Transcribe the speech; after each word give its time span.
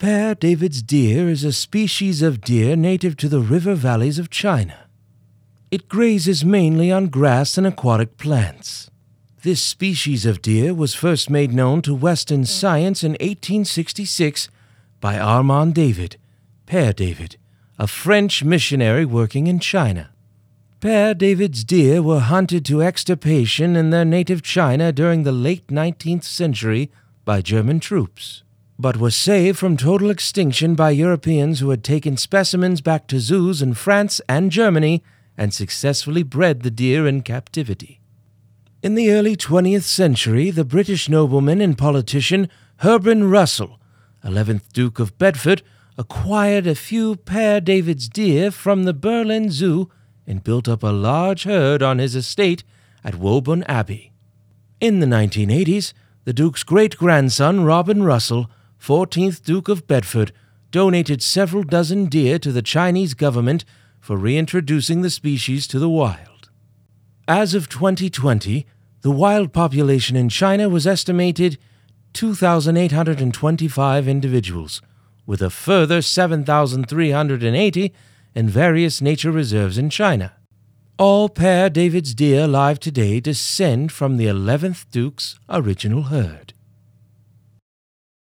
Père 0.00 0.40
David's 0.40 0.80
deer 0.80 1.28
is 1.28 1.44
a 1.44 1.52
species 1.52 2.22
of 2.22 2.40
deer 2.40 2.74
native 2.74 3.18
to 3.18 3.28
the 3.28 3.42
river 3.42 3.74
valleys 3.74 4.18
of 4.18 4.30
China. 4.30 4.86
It 5.70 5.90
grazes 5.90 6.42
mainly 6.42 6.90
on 6.90 7.08
grass 7.08 7.58
and 7.58 7.66
aquatic 7.66 8.16
plants. 8.16 8.90
This 9.42 9.60
species 9.60 10.24
of 10.24 10.40
deer 10.40 10.72
was 10.72 10.94
first 10.94 11.28
made 11.28 11.52
known 11.52 11.82
to 11.82 11.94
Western 11.94 12.46
science 12.46 13.04
in 13.04 13.10
1866 13.10 14.48
by 15.02 15.18
Armand 15.18 15.74
David, 15.74 16.16
Père 16.66 16.96
David, 16.96 17.36
a 17.78 17.86
French 17.86 18.42
missionary 18.42 19.04
working 19.04 19.48
in 19.48 19.58
China. 19.58 20.08
Père 20.80 21.18
David's 21.18 21.62
deer 21.62 22.00
were 22.00 22.20
hunted 22.20 22.64
to 22.64 22.80
extirpation 22.80 23.76
in 23.76 23.90
their 23.90 24.06
native 24.06 24.40
China 24.40 24.92
during 24.92 25.24
the 25.24 25.30
late 25.46 25.66
19th 25.66 26.24
century 26.24 26.90
by 27.26 27.42
German 27.42 27.80
troops, 27.80 28.44
but 28.80 28.96
was 28.96 29.14
saved 29.14 29.58
from 29.58 29.76
total 29.76 30.08
extinction 30.08 30.74
by 30.74 30.90
Europeans 30.90 31.60
who 31.60 31.68
had 31.68 31.84
taken 31.84 32.16
specimens 32.16 32.80
back 32.80 33.06
to 33.06 33.20
zoos 33.20 33.60
in 33.60 33.74
France 33.74 34.22
and 34.26 34.50
Germany 34.50 35.02
and 35.36 35.52
successfully 35.52 36.22
bred 36.22 36.62
the 36.62 36.70
deer 36.70 37.06
in 37.06 37.20
captivity. 37.20 38.00
In 38.82 38.94
the 38.94 39.12
early 39.12 39.36
20th 39.36 39.82
century, 39.82 40.50
the 40.50 40.64
British 40.64 41.10
nobleman 41.10 41.60
and 41.60 41.76
politician 41.76 42.48
Herbrand 42.78 43.30
Russell, 43.30 43.78
11th 44.24 44.72
Duke 44.72 44.98
of 44.98 45.18
Bedford, 45.18 45.62
acquired 45.98 46.66
a 46.66 46.74
few 46.74 47.16
Père 47.16 47.62
David's 47.62 48.08
deer 48.08 48.50
from 48.50 48.84
the 48.84 48.94
Berlin 48.94 49.50
Zoo 49.50 49.90
and 50.26 50.42
built 50.42 50.66
up 50.66 50.82
a 50.82 50.86
large 50.86 51.42
herd 51.42 51.82
on 51.82 51.98
his 51.98 52.16
estate 52.16 52.64
at 53.04 53.16
Woburn 53.16 53.62
Abbey. 53.64 54.12
In 54.80 55.00
the 55.00 55.06
1980s, 55.06 55.92
the 56.24 56.32
Duke's 56.32 56.62
great 56.62 56.96
grandson, 56.96 57.64
Robin 57.64 58.02
Russell, 58.02 58.48
14th 58.80 59.42
Duke 59.42 59.68
of 59.68 59.86
Bedford, 59.86 60.32
donated 60.70 61.22
several 61.22 61.62
dozen 61.62 62.06
deer 62.06 62.38
to 62.38 62.50
the 62.52 62.62
Chinese 62.62 63.14
government 63.14 63.64
for 63.98 64.16
reintroducing 64.16 65.02
the 65.02 65.10
species 65.10 65.66
to 65.66 65.78
the 65.78 65.88
wild. 65.88 66.48
As 67.28 67.54
of 67.54 67.68
2020, 67.68 68.66
the 69.02 69.10
wild 69.10 69.52
population 69.52 70.16
in 70.16 70.28
China 70.28 70.68
was 70.68 70.86
estimated 70.86 71.58
2,825 72.12 74.08
individuals, 74.08 74.82
with 75.26 75.42
a 75.42 75.50
further 75.50 76.02
7,380 76.02 77.92
in 78.34 78.48
various 78.48 79.00
nature 79.00 79.30
reserves 79.30 79.78
in 79.78 79.90
China. 79.90 80.32
All 80.98 81.28
Père 81.28 81.72
David's 81.72 82.14
deer 82.14 82.44
alive 82.44 82.80
today 82.80 83.20
descend 83.20 83.92
from 83.92 84.16
the 84.16 84.26
11th 84.26 84.86
Duke's 84.90 85.38
original 85.48 86.04
herd. 86.04 86.52